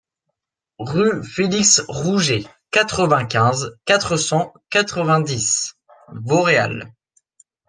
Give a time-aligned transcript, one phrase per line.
[0.79, 5.75] Rue Felix Rouget, quatre-vingt-quinze, quatre cent quatre-vingt-dix
[6.11, 6.91] Vauréal